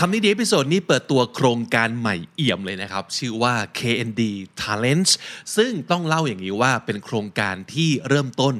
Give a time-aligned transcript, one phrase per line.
[0.00, 4.22] คำนี้ดี episode นี้เปิดตัวโครงการใหม่เอี่ยมเลยนะครับ ชื่อว่า KND
[4.60, 5.12] Talents
[5.56, 8.54] ซึ่งต้องเล่าอย่างนี้ว่าเป็นโครงการที่เริ่มต้น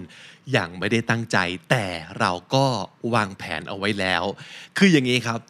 [0.52, 1.38] อย่างไม่ได้ตั้งใจ
[1.70, 1.86] แต่
[2.20, 2.66] เราก็
[3.14, 4.24] วางแผนเอาไว้แล้ว
[4.78, 5.40] คืออย่างนี้ครับ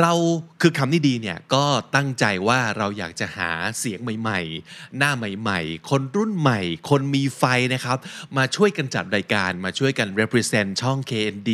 [0.00, 0.12] เรา
[0.60, 7.44] คือคำนี้ดีเนี่ยก็ตั้งใจว่าเราอยากจะหาเสียงใหม่ๆ หน้าใหม่ๆ คนรุ่นใหม่ คนมีไฟ
[7.74, 7.98] นะครับ
[8.36, 11.50] มาช่วยกันจัดรายการมาช่วยกัน represent ช่อง KND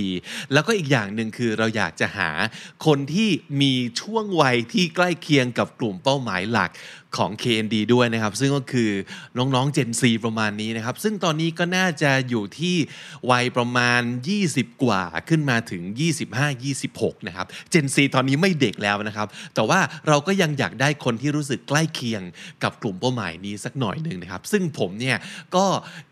[0.52, 2.30] แล้วก็อีกอย่างหนึ่งคือเราอยากจะหา
[2.86, 3.28] คนที่
[3.60, 6.72] มีช่วงวัยที่ใกล้เคียงกับกลุ่มเป้าหมายหลัก
[7.18, 8.90] ของ KND ด้วยนะครับ ซึ่งก็คือ
[9.36, 12.76] น้องๆ Gen Z ประมาณนี้นะครับ ซึ่งตอนนี้ก็น่าจะอยู่ที่
[13.30, 14.00] วัยประมาณ
[14.42, 15.82] 20 กว่าขึ้นมาถึง
[16.54, 22.22] 25-26 นะครับ Gen Z ตอนนี้ไม่เด็กแล้วนะครับ แต่ว่าเราก็ยังอยากได้คนที่รู้สึกใกล้เคียง
[22.62, 25.16] กับกลุ่มเป้าหมายนี้สักหน่อยหนึ่งนะครับ ซึ่งผมเนี่ย
[25.56, 25.64] ก็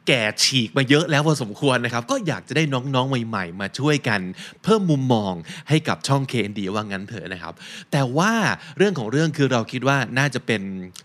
[0.09, 4.21] แก่ฉีกมาเยอะแล้วพอสมควรนะครับ ก็อยากจะได้น้องๆใหม่ๆ มาช่วยกัน
[4.65, 5.33] เพิ่มมุมมอง
[5.69, 7.55] ให้กับช่อง KND ว่างั้นเถอะนะครับ
[7.93, 8.33] แต่ว่า
[8.79, 10.63] เรื่องของเรื่องคือเราคิดว่าน่าจะเป็น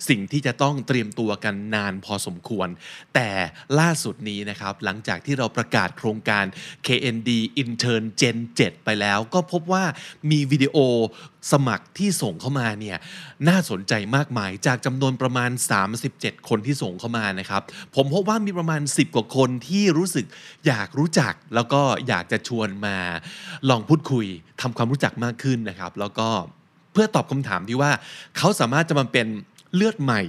[0.10, 2.68] สิ่งที่จะต้องเตรียมตัวกันนานพอสมควร
[3.16, 3.30] แต่
[3.80, 6.46] ล่าสุดนี้นะครับหลังจากที่เราประกาศโครงการ
[6.88, 7.30] KND
[7.64, 9.84] Intern Gen 7 ไปแล้ว ก็พบว่า
[10.32, 10.78] มีวิดีโอ
[11.52, 12.98] สมัครที่ส่งเข้ามาเนี่ย
[13.50, 15.52] น่าสนใจมากมายจากจำนวนประมาณ
[16.00, 17.62] 37 คนที่ส่งเข้ามานะครับ
[17.96, 20.26] ผมพบว่ามีประมาณ10 กว่าคนที่รู้สึก
[20.68, 22.98] อยากรู้จัก แล้วก็อยากจะชวนมา
[23.70, 24.26] ลองพูดคุย
[24.62, 26.30] ทำความรู้จักมากขึ้นนะครับ แล้วก็
[26.94, 27.92] เพื่อตอบคำถามที่ว่า
[28.38, 29.28] เขาสามารถจะมาเป็น
[29.76, 30.22] เลือดใหม่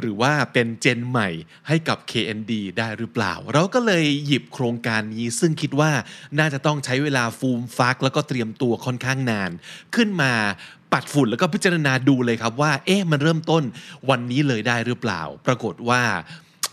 [0.00, 1.28] หรือว่าเป็นเจนใหม่
[1.68, 5.90] ให้กับ KND ได้หรือเปล่า เราก็เลยหยิบโครงการนี้ ซึ่งคิดว่า
[6.38, 9.50] น่าจะต้องใช้เวลาฟูมฟัก แล้วก็เตรียมตัวค่อนข้างนาน
[9.94, 10.32] ขึ้นมา
[10.92, 13.62] ปัดฝุ่นแล้วก็พิจารณาดูเลยครับว่า เอ๊ะมันเริ่มต้น
[14.10, 16.02] วันนี้เลยได้หรือเปล่า ปรากฏว่า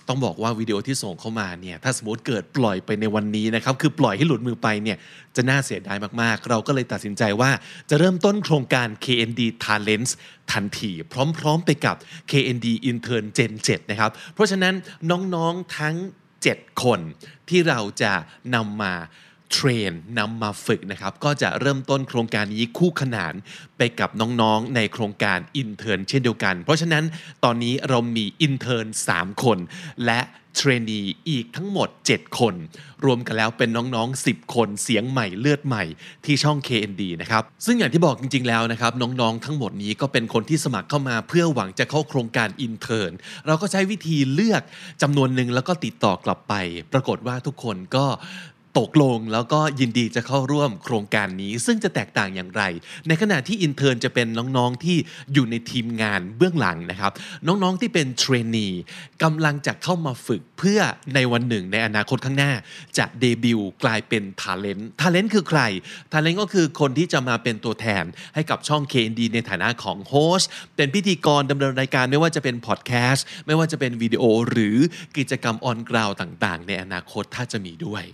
[0.10, 4.98] ต้องบอกว่าวิดีโอที่ส่งเข้ามาเนี่ยถ้าสมมติเกิดปล่อยไปในวันนี้นะครับคือปล่อยให้หลุดมือไปเนี่ย
[5.36, 7.52] จะน่าเสียดายมากๆ เราก็เลยตัดสินใจว่า
[7.90, 10.12] จะเริ่มต้นโครงการ KND Talents
[10.52, 10.92] ทันที
[11.40, 11.96] พร้อมๆไปกับ
[12.32, 14.74] KND Intern Gen 7 นะครับ เพราะฉะนั้น
[15.36, 15.96] น้องๆทั้ง
[16.40, 17.00] 7 คน
[17.50, 18.14] ที่เราจะ
[18.56, 18.94] นำมา
[19.52, 23.34] เทรนนำมาฝึกนะครับ ก็จะเริ่มต้นโครงการนี้คู่ขนาน
[23.78, 27.04] ไปกับน้องๆ ในโครงการ Intern เช่นเดียวกัน เพราะฉะนั้น
[27.44, 29.58] ตอนนี้เรามี Intern 3คน
[30.06, 30.22] และ
[30.58, 32.54] เทรนนีอีกทั้งหมด 7 คน
[33.06, 35.84] รวมกันแล้วเป็นน้องๆ 10 คนเสียงใหม่เลือดใหม่
[36.26, 43.18] ที่ช่อง KND นะครับ ซึ่งอย่างที่บอกจริง ๆ แล้วนะครับ น้องๆ ทั้งหมดนี้ก็เป็นคนที่สมัครเข้ามาเพื่อหวังจะเข้าโครงการอินเทอร์
[43.48, 44.62] เราก็ใช้วิธีเลือก
[45.02, 46.54] จำนวนหนึ่งแล้วก็ติดต่อกลับไป
[46.94, 48.06] ปรากฏว่าทุกคนก็
[48.80, 52.64] ตกลงแล้วก็ยินดีจะเข้าร่วมโครงการนี้ ซึ่งจะแตกต่างอย่างไร
[53.08, 54.98] ในขณะที่ intern จะเป็นน้องๆที่
[55.34, 57.12] อยู่ในทีมงานเบื้องหลังนะครับ
[57.48, 58.70] น้องๆที่เป็น trainee
[59.24, 60.80] กำลังจะเข้ามาฝึกเพื่อ
[61.16, 62.52] ในวันหนึ่งในอนาคตข้างหน้า
[62.98, 65.62] จะเดบิวต์กลายเป็น talent talent คือใคร
[66.12, 68.04] talent ก็คือคนที่จะมาเป็นตัวแทน
[68.36, 74.78] ให้กับช่อง KND ในฐานะของ host เป็นพิธีกรดำเนินรายการไม่ว่าจะเป็นพอดแคสต์ไม่ว่าจะเป็นวิดีโอหรือ
[75.18, 78.06] กิจกรรม on-ground ต่างๆ ในอนาคตถ้าจะมีด้วย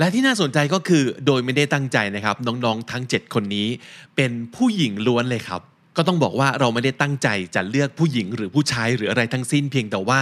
[0.00, 3.68] และที่น่าสนใจก็คือโดยไม่ได้ตั้งใจนะครับ น้องๆทั้ง 7 คนนี้
[4.16, 5.62] เป็นผู้หญิงล้วนเลยครับ
[5.96, 10.20] ก็ต้องบอกว่าเราไม่ได้ตั้งใจจะเลือกผู้หญิงหรือผู้ชายหรืออะไรทั้งสิ้นเพียงแต่ว่า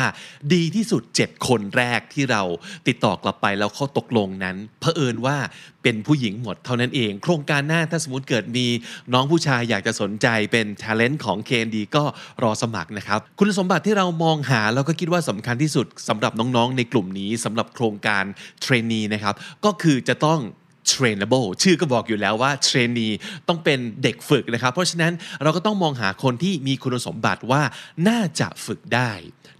[0.55, 2.43] ดีที่สุด 7 คนแรกที่เรา
[2.89, 5.37] ติดต่อกลับไปแล้วเขาตกลงนั้นเผอิญว่า
[5.83, 8.67] เป็นผู้หญิงหมดเท่านั้นเอง โครงการหน้าถ้าสมมติเกิดมี
[9.13, 12.05] น้องผู้ชายอยากจะสนใจเป็น talent ของ KND ก็
[12.43, 18.25] รอสมัครนะครับ คุณสมบัติที่เรามองหาแล้วก็คิดว่าสำคัญที่สุดสำหรับน้องๆ ในกลุ่มนี้สำหรับโครงการ
[18.63, 20.41] เทรนนีนะครับก็คือจะต้อง
[20.93, 23.15] trainable ชื่อก็บอกอยู่แล้วว่า trainee
[23.49, 25.13] ต้องเป็นเด็กฝึกนะครับ เพราะฉะนั้น
[25.43, 27.63] เราก็ต้องมองหาคนที่มีคุณสมบัติว่า
[28.09, 29.13] น่าจะฝึกได้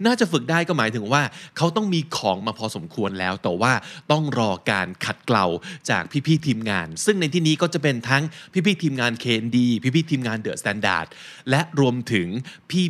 [0.05, 1.23] น่าจะฝึกได้ก็หมายถึงว่า
[1.57, 3.73] เขาต้องมีของมาพอสมควรแล้ว แต่ว่า
[4.11, 5.45] ต้องรอการขัดเกลา
[5.89, 8.23] จากพี่ๆทีมงาน ซึ่งในที่นี้ก็จะเป็นทั้ง
[8.65, 9.57] พี่ๆทีมงาน KND
[9.95, 11.07] พี่ๆทีมงาน The Standard
[11.49, 12.27] และรวมถึง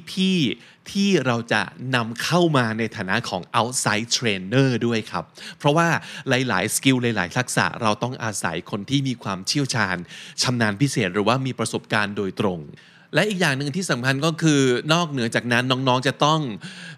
[0.09, 1.61] พี่ๆ ที่เราจะ
[1.95, 5.23] นำเข้ามาในฐานะของ outside trainer ด้วยครับ
[5.57, 5.87] เพราะว่า
[6.29, 9.97] หลาย ๆ สกิลหลาย ๆ ทักษะเราต้องอาศัยคนที่มีความเชี่ยวชาญ
[10.41, 12.59] ชำนาญพิเศษหรือว่ามีประสบการณ์โดยตรง
[13.13, 14.61] และอีกอย่างหนึ่งที่สำคัญก็คือ
[14.93, 16.39] นอกเหนือจากนั้นน้องๆจะต้อง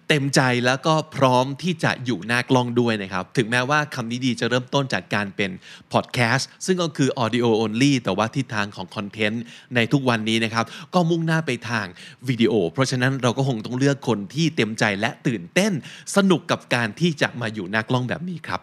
[0.08, 5.50] เต็มใจแล้วก็พร้อมที่จะอยู่หน้ากล้องด้วยนะครับ ถึงแม้ว่าคำนี้ดีจะเริ่มต้นจากการเป็น
[5.92, 9.42] พอดแคสต์ซึ่งก็คือ audio only แต่ว่าทิศทางของคอนเทนต์
[9.74, 10.64] ในทุกวันนี้นะครับ
[10.94, 11.86] ก็มุ่งหน้าไปทาง
[12.28, 15.72] วิดีโอ เพราะฉะนั้นเราก็คงต้องเลือกคนที่เต็มใจและตื่นเต้น
[16.16, 18.60] สนุกกับการที่จะมาอยู่หน้ากล้องแบบนี้ครับ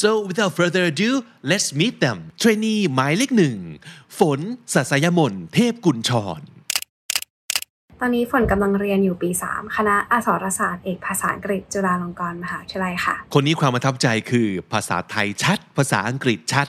[0.00, 1.10] so without further ado
[1.50, 3.56] let's meet them trainee หมายเลขหนึ่ง
[4.18, 4.40] ฝน
[4.74, 6.40] สัสยมนเทพกุลชร
[8.04, 16.66] ตอนนี้ฝนกำลังเรียนอยู่ปี 3 คณะอักษรศาสตร์เอกภาษาอังกฤษจุฬาลงกรณ์มหาวิทยาลัยค่ะ คนนี้ความประทับใจคือภาษาไทยชัด ภาษาอังกฤษชัด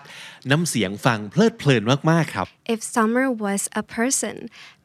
[0.51, 4.35] น้ำเสียงฟังเพลิดเพลินมากๆครับ If summer was a person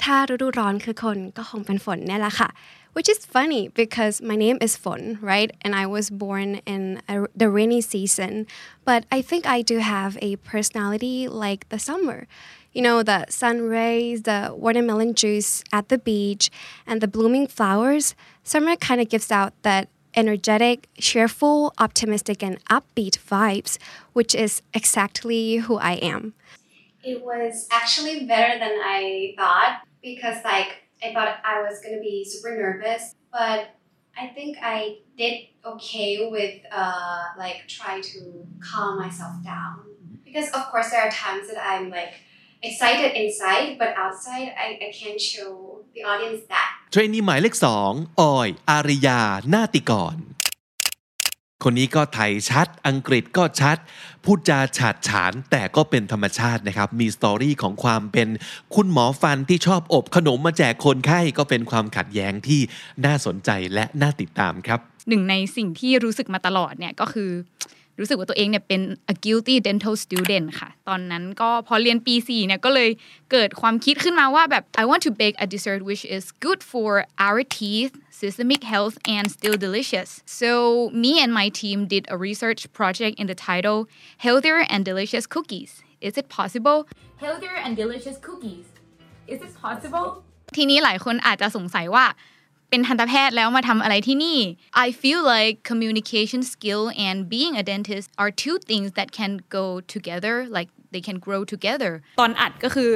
[0.03, 2.51] ถ้าฤดูร้อนคือคนก็คงเป็นฝนเนี่ยแหละค่ะ
[2.97, 5.03] Which is funny because my name is Fon,
[5.33, 5.51] right?
[5.65, 8.33] And I was born in a, the rainy season.
[8.89, 12.19] But I think I do have a personality like the summer.
[12.73, 16.51] You know, the sun rays, the watermelon juice at the beach,
[16.87, 18.15] and the blooming flowers.
[18.45, 23.79] Summer kind of gives out that energetic, cheerful, optimistic, and upbeat vibes,
[24.13, 26.35] which is exactly who I am.
[27.03, 32.25] It was actually better than I thought because, like, I thought I was gonna be
[32.25, 33.71] super nervous, but
[34.17, 39.81] I think I did okay with uh, like try to calm myself down.
[40.25, 42.15] Because of course there are times that I'm like
[42.63, 46.69] excited inside, but outside I, I can't show the audience that.
[46.93, 49.21] เทรนนีหมายเลขสองออย อาริยา
[49.55, 50.17] นาติกร
[51.65, 53.77] คนนี้ก็ไทยชัด อังกฤษก็ชัด
[54.25, 58.29] พูดจาฉาดฉาน แต่ก็เป็นธรรมชาตินะครับ มีสตอรี่ของความเป็น
[58.75, 62.61] คุณหมอฟันที่ชอบอบขนมมาแจกคนไข้ ก็เป็นความขัดแย้งที่
[63.05, 67.31] น่าสนใจและน่าติดตามครับ หนึ่งในสิ่งที่รู้สึกมาตลอดเนี่ยก็คือ
[67.99, 72.91] รู้สึกว่าตัวเองเนี่ยเป็น a guilty dental student ค่ะ ตอนนั้นก็พอเรียนปี4เนี่ยก็เลย
[73.33, 76.89] เกิดความคิดขึ้นมาว่าแบบ I want to bake a dessert which is good for
[77.27, 80.09] our teeth systemic health and still delicious
[80.41, 80.51] so
[81.03, 83.79] me and my team did a research project in the title
[84.27, 85.71] healthier and delicious cookies
[86.09, 86.79] is it possible
[87.25, 88.67] healthier and delicious cookies
[89.33, 90.07] is it possible
[90.57, 92.05] ทีนี้หลายคนอาจจะสงสัยว่า
[92.71, 94.39] เป็นทันตแพทย์แล้วมาทำอะไรที่นี่
[94.85, 99.65] I feel like communication skill and being a dentist are two things that can go
[99.95, 102.93] together like they can grow together ตอนอัดก็คือ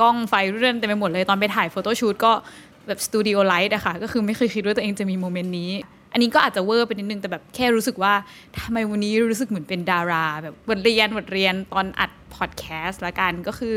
[0.00, 2.32] กล้องไฟเรื่อนเต็มไปหมดเลยตอนไปถ่าย photo shoot ก็
[2.86, 5.70] แบบ studio light อะค่ะก็คือไม่เคยคิดว่าตัวเองจะมี moment นี้
[6.12, 8.12] อันนี้ก็อาจจะเวอร์ไปนิดนึง แต่แบบแค่รู้สึกว่า
[8.58, 13.76] ทำไมวันนี้รู้สึกเหมือนเป็นดารา แบบบทเรียนบทเรียนตอนอัดพอดแคสต์ละกันก็คือ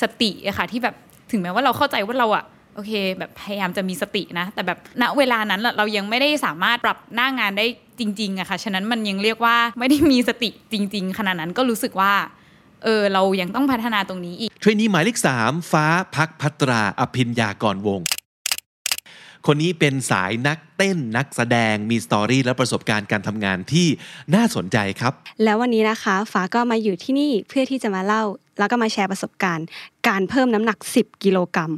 [0.00, 0.94] สติอะค่ะที่แบบ
[1.30, 7.66] ถึงแม้ว่าเราเข้าใจว่าเราอะ โอเค แบบพยายามจะมีสตินะ แต่แบบณเวลานั้นเรายังไม่ได้สามารถปรับหน้างานได้
[8.00, 12.12] จริงๆอะค่ะ ฉะนั้นมันยังเรียกว่าไม่ได้มีสติจริง ๆ ขนาดนั้นก็รู้สึกว่า
[12.84, 15.86] เออเรายังต้องพัฒนาตรงนี้อีกเทรนนีหมายเลขสามฟ้า
[16.16, 18.06] พักพัตราอภิญญากรวงศ์
[19.46, 23.86] คนนี้เป็นสายนักเต้นนักแสดงมีสตอรี่และประสบการณ์การทำงานที่
[24.34, 25.12] น่าสนใจครับ
[25.44, 28.22] แล้ววันนี้นะคะ ฟ้าก็มาอยู่ที่นี่เพื่อที่จะมาเล่า
[28.58, 29.66] แล้วก็มาแชร์ประสบการณ์
[30.08, 31.72] การเพิ่มน้ำหนัก 10 กิโลกรัม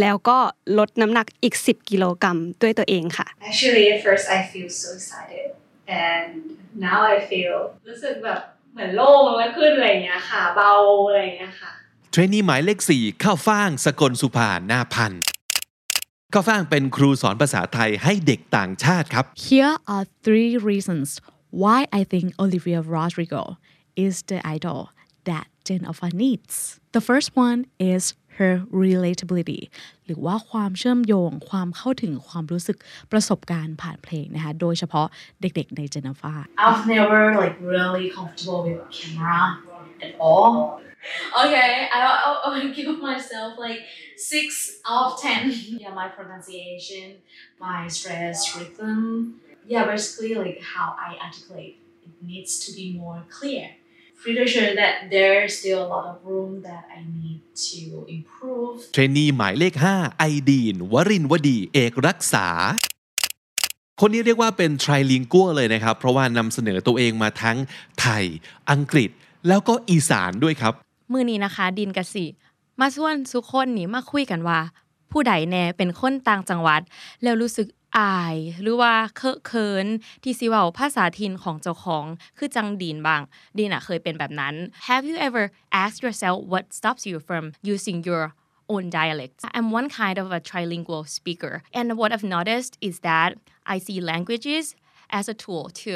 [0.00, 0.38] แล้วก็
[0.78, 5.48] ลดน้ำหนักอีก 10 กิโลกรัมด้วยตัวเองค่ะ Actually, at first I feel so excited,
[6.08, 6.28] and
[6.88, 7.54] now I feel
[7.88, 8.40] รู้สึกแบบ
[8.72, 10.72] เหมือนโล่งมากขึ้นอะไรอย่างเงี้ยค่ะ เบา
[11.06, 11.72] อะไรอย่างเงี้ยค่ะ
[12.10, 15.22] เทรนนีหมายเลขสี่ข้าวฟ่างสกลสุภาหน้าพันธ์
[16.32, 21.08] ข้าวฟ่างเป็นครูสอนภาษาไทยให้เด็กต่างชาติครับ Here are three reasons
[21.62, 23.42] why I think Olivia Rodrigo
[24.06, 24.80] is the idol
[25.28, 26.54] that Gen Alpha needs.
[26.96, 27.60] The first one
[27.94, 28.02] is
[28.38, 28.52] her
[28.82, 29.60] relatability
[30.06, 32.76] หรือว่าความเชื่อมโยง ความเข้าถึงความรู้สึก
[33.12, 35.06] ประสบการณ์ผ่านเพลงนะคะ โดยเฉพาะ
[35.40, 36.34] เด็กๆใน Gen Alpha
[36.66, 39.40] I've never like really comfortable with camera
[40.02, 40.80] at all.
[41.44, 43.80] Okay, I I, I would give myself like
[44.16, 44.46] six
[44.86, 45.42] out of ten.
[45.80, 47.22] Yeah, my pronunciation,
[47.60, 49.40] my stress rhythm.
[49.68, 51.76] Yeah, basically like how I articulate.
[52.04, 53.70] It needs to be more clear.
[54.22, 57.82] Pretty sure that there's still a lot of room that I need to
[58.16, 58.74] improve.
[58.92, 62.48] เทรนนีหมายเลข 5 ไอดีน วรินทร์วดี เอกรักษา
[64.00, 67.56] คนนี้เรียกว่าเป็น trilingual เลยนะครับ เพราะว่านำเสนอตัวเองมาทั้ง
[68.00, 68.24] ไทย
[68.70, 69.10] อังกฤษ
[69.48, 70.72] แล้วก็อีสานด้วยครับ
[71.12, 72.24] มือนี้นะคะ ดินกสิ
[72.80, 74.60] มาส่วนสุคนนี่มาคุยกันว่า
[75.12, 76.80] ผู้ใดแน่เป็นคนต่างจังหวัด
[77.22, 77.66] แล้วรู้สึก
[77.98, 79.86] อาย หรือว่าเคอะเขิน
[80.22, 82.06] ที่สิเว้าภาษาถิ่นของเจ้าของ
[82.38, 83.22] คือจังดีนบาง
[83.58, 84.54] ดีนอะเคยเป็นแบบนั้น
[84.90, 85.44] Have you ever
[85.82, 88.24] asked yourself what stops you from using your
[88.72, 93.30] own dialect I'm one kind of a trilingual speaker and what I've noticed is that
[93.74, 94.64] I see languages
[95.18, 95.92] as a tool to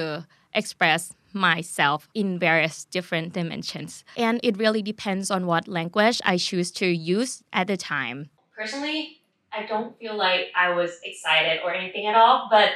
[0.60, 1.02] express
[1.32, 3.90] myself in various different dimensions.
[4.16, 8.18] And it really depends on what language I choose to use at the time.
[8.60, 9.19] personally,
[9.53, 12.47] I don't feel like I was excited or anything at all.
[12.51, 12.71] But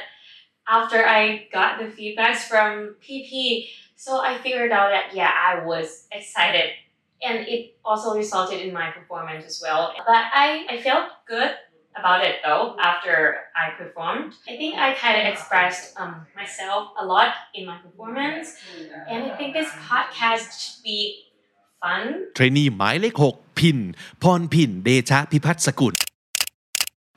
[0.68, 6.06] after I got the feedbacks from PP, so I figured out that yeah, I was
[6.12, 6.70] excited.
[7.22, 9.92] And it also resulted in my performance as well.
[10.06, 11.50] But I, I felt good
[11.96, 14.32] about it though after I performed.
[14.48, 18.56] I think I kind of expressed um, myself a lot in my performance.
[19.10, 21.26] And I think this podcast should be
[21.82, 22.02] fun
[22.36, 23.78] เทรนนีหมายเลข 6 พิน
[24.22, 25.94] พรพิน เดชะพิพัฒน์สกุล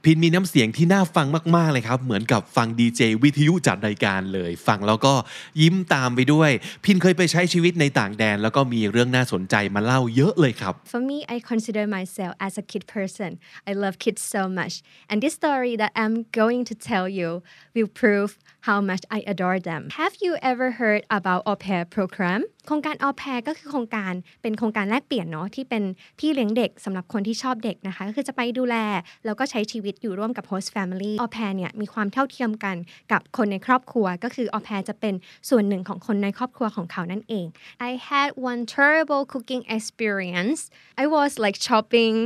[0.05, 1.27] พินมีน้ำเสียงที่น่าฟัง
[1.57, 5.15] มากๆเลยครับ เหมือนกับฟังดีเจวิทยุจัดรายการเลย ฟังแล้วก็
[5.61, 6.51] ยิ้มตามไปด้วย
[6.85, 13.31] พินเคยไปใช้ชีวิตในต่างแดน แล้วก็มีเรื่องน่าสนใจมาเล่าเยอะเลยครับ For me, I consider myself as a kid person.
[13.71, 14.75] I love kids so much.
[15.11, 17.29] And this story that I'm going to tell you
[17.75, 18.31] will prove
[18.69, 19.83] how much I adore them.
[20.03, 22.41] Have you ever heard about au pair program?
[22.67, 25.83] โครงการ au pair ก็คือโครงการเป็นโครงการแลกเปลี่ยนเนาะที่เป็น
[26.19, 28.77] พี่เลี้ยงเด็กสำหรับคนที่ชอบเด็กนะคะ ก็คือจะไปดูแล
[29.25, 32.77] แล้วก็ใช้ชีวิตอยู่ร่วมกับ host family au pair เนี่ยมีความเท่าเทียมกัน
[33.13, 35.15] กับคนในครอบครัว ก็คือ au pair จะเป็น
[35.49, 37.47] ส่วนหนึ่งของคนในครอบครัวของเขานั่นเอง
[37.89, 40.61] I had one terrible cooking experience
[41.03, 42.17] I was like chopping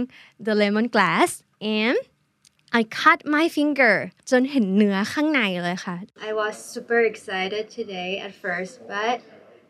[0.46, 1.30] the lemon glass
[1.82, 1.98] and
[2.80, 3.94] I cut my finger
[4.30, 5.96] จนเห็นเนื้อข้างในเลยค่ะ
[6.28, 9.16] I was super excited today at first but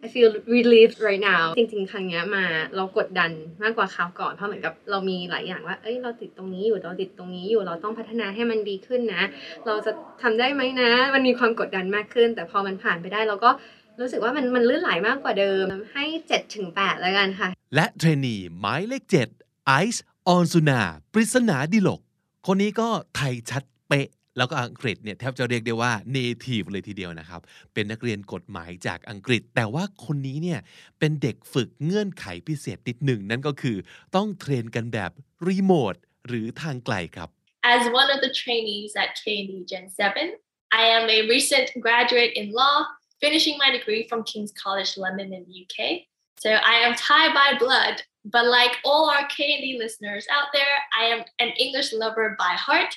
[0.04, 2.44] I feel relieved right now จริงๆ ครั้งเนี้ยมา
[2.76, 3.30] เรากดดัน
[3.62, 9.22] มากกว่าคราวก่อนเพราะเหมือนกับเรามีหลายอย่างว่า เอ้ย เราติดตรงนี้อยู่ เราติดตรงนี้อยู่ เราต้องพัฒนาให้มันดีขึ้นนะ
[9.66, 9.92] เราจะ
[10.22, 13.50] ทำได้ไหมนะ มันมีความกดดันมากขึ้น แต่พอมันผ่านไปได้เราก็
[14.00, 19.02] รู้สึกว่ามันมันลื่นไหลมากกว่าเดิม ให้7ถึง8แล้วกันค่ะ และเทรนนีหมายเลข
[19.34, 20.80] 7ไอซ์ออนสุนา
[21.12, 22.00] ปริศนาดิลก
[22.46, 24.08] คนนี้ก็ไทยชัดเป๊ะ
[24.38, 27.40] แล้วก็อังกฤษเนี่ยแทบจะเรียกได้ว่า native เลยทีเดียวนะครับ
[27.74, 30.60] เป็นนักเรียนกฎหมายจากอังกฤษ แต่ว่าคนนี้เนี่ย
[30.98, 33.76] เป็นเด็กฝึกเงื่อนไขพิเศษนิดหนึ่ง นั่นก็คือ
[34.16, 35.10] ต้องเทรนกันแบบ
[35.48, 35.94] รีโมท
[36.28, 37.28] หรือทางไกลครับ
[37.74, 40.34] As one of the trainees at KND Gen 7,
[40.80, 42.76] I am a recent graduate in law,
[43.20, 45.76] finishing my degree from King's College London in the UK.
[46.44, 51.05] So I am Thai by blood, but like all our KND listeners out there, I
[51.05, 52.95] am an English lover by heart.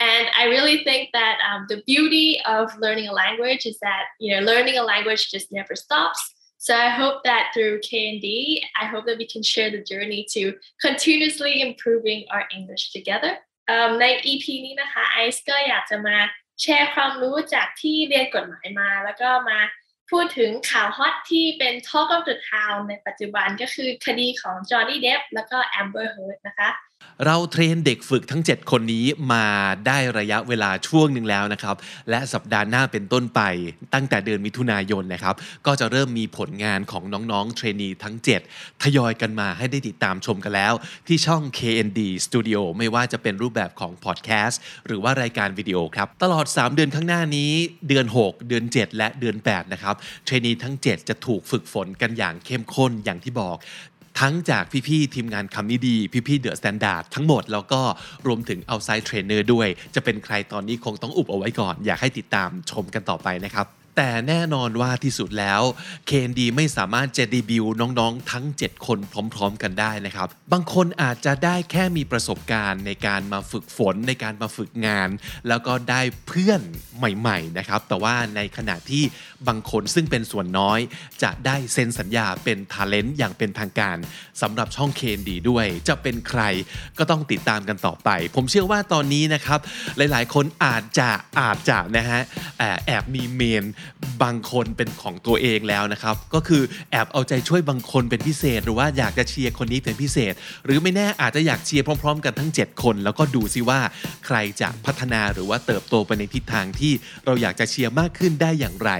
[0.00, 4.34] And I really think that um, the beauty of learning a language is that, you
[4.34, 6.20] know, learning a language just never stops.
[6.58, 10.54] So I hope that through KND, I hope that we can share the journey to
[10.80, 13.32] continuously improving our English together.
[13.66, 16.16] เอิ่มใน EP นี้นะคะไอซ์ก็อยากจะมา
[16.60, 19.58] แชร์ความรู้จากที่เรียนกฎหมายมา แล้วก็มา
[20.11, 26.69] พูดถึงข่าวฮอตที่เป็น Talk of the Town ในปัจจุบันก็คือคดีของจอร์นี่เดฟแล้วก็ Amber Heard นะคะ
[27.25, 29.45] เราเทรนเด็กฝึกทั้ง 7 คนนี้มา
[29.87, 31.75] ได้ระยะเวลาช่วงหนึ่งแล้วนะครับ
[32.09, 33.41] และสัปดาห์หน้าเป็นต้นไป
[33.93, 35.35] ตั้งแต่เดือนมิถุนายนนะครับ
[35.65, 38.15] ก็จะเริ่มมีผลงานของน้องๆเทรนนีทั้ง
[38.49, 40.73] 7 ทยอยกันมาให้ได้ติดตามชมกันแล้ว
[41.07, 47.51] ที่ช่อง KND Studio ไม่ว่าจะเป็นรูปแบบของพอดแคสต์หรือว่ารายการวิดีโอครับ ตลอด 3 เดือนข้างหน้านี้
[47.87, 53.57] เดือน 6 เดือน 7 และเดือน 8 นะครับเทรนนีทั้ง 7 จะถูกฝึกฝนกันอย่างเข้มข้นอย่างที่บอก
[54.19, 55.95] ทั้งจากพี่ๆทีมงานคำนี้ดี
[56.27, 57.81] พี่ๆเดอะสแตนดาร์ดทั้งหมดแล้วก็
[58.27, 65.61] รวมถึง outside trainer ด้วย จะเป็นใครตอนนี้คงต้องอุบเอาไว้ก่อน อยากให้ติดตามชมกันต่อไปนะครับ แต่แน่นอนว่าที่สุดแล้ว
[66.09, 67.65] KND ไม่สามารถจะดีบิว
[67.99, 68.99] น้องๆ ทั้ง 7 คน
[69.33, 75.09] พร้อมๆ กันได้นะครับ บางคนอาจจะได้แค่มีประสบการณ์ในการมาฝึกฝนในการมาฝึกงาน
[75.47, 76.61] แล้วก็ได้เพื่อน
[76.97, 79.03] ใหม่ๆนะครับ แต่ว่าในขณะที่
[79.47, 80.79] บางคนซึ่งเป็นส่วนน้อย
[81.23, 83.97] จะได้เซ็นสัญญาเป็นท a เลน t อย่างเป็นทางการ
[84.41, 86.41] สำหรับช่อง KND ด้วย จะเป็นใคร
[86.97, 89.59] ก็ต้องติดตามกันต่อไป ผมเชื่อว่าตอนนี้นะครับ
[89.97, 92.21] หลายๆ คนอาจจะอาจจะนะฮะ
[92.87, 93.65] แอบมีเมน
[94.23, 100.33] บางคนเป็นของตัวเองแล้วนะครับ ก็คือแอบเอาใจช่วยบางคนเป็นพิเศษ หรือว่าอยากจะเชียร์คนนี้เป็นพิเศษ
[100.65, 103.79] หรือไม่แน่อาจจะอยากเชียร์พร้อม ๆ กันทั้ง 7 คน แล้วก็ดูซิว่า
[104.25, 106.93] ใครจะพัฒนาหรือว่าเติบโตไปในทิศทางที่
[107.25, 108.91] เราอยากจะเชียร์มากขึ้นได้อย่างไร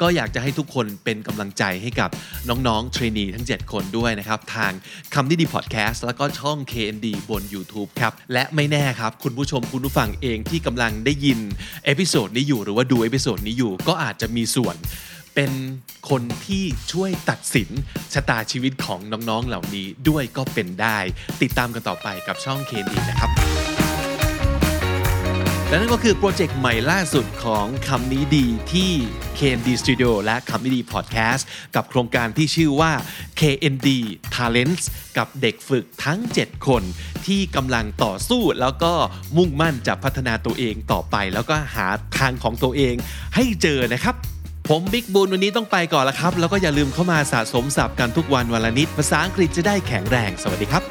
[0.00, 2.10] ก็อยากจะให้ทุกคนเป็นกำลังใจให้กับ
[2.48, 4.72] น้องๆ trainee ทั้ง 7 คนด้วยนะครับ ทาง
[5.14, 11.38] คำนี้ดีพอดแคสต์แล้วก็ช่อง KND บน YouTube ครับ และไม่แน่ครับ คุณผู้ชมคุณผู้ฟังเองที่กำลังได้ยิน
[11.84, 14.76] episode นี้อยู่หรือว่าดู episode นี้อยู่ก็อาจจะมีส่วน
[15.34, 15.52] เป็น
[16.10, 17.70] คนที่ช่วยตัดสิน
[18.14, 20.98] ชะตาชีวิตของน้องๆเหล่านี้ด้วยก็เป็นได้
[21.42, 23.85] ติดตามกันต่อไปกับช่อง KND นะครับ
[25.68, 28.90] และนั่นก็คือโปรเจกต์ใหม่ล่าสุดของคำนี้ดีที่
[29.38, 31.42] KND Studio และคำนี้ดี Podcast
[31.74, 32.92] กับโครงการที่ชื่อว่า
[33.40, 33.88] KND
[34.36, 34.84] Talents
[35.16, 36.82] กับเด็กฝึกทั้ง 7 คน
[37.26, 38.92] ที่กำลังต่อสู้แล้วก็
[39.36, 41.86] มุ่งมั่นจะพัฒนาตัวเองต่อไป แล้วก็หา
[42.18, 42.94] ทางของตัวเอง
[43.34, 44.14] ให้เจอนะครับ
[44.68, 50.82] ผมบิ๊กบูนวันนี้ต้องไปก่อนแล้วครับ แล้วก็อย่าลืมเข้ามาสะสมศัพท์กันทุกวันวันละนิด ภาษาอังกฤษจะได้แข็งแรง สวัสดีครับ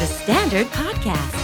[0.00, 1.43] The Standard Podcast,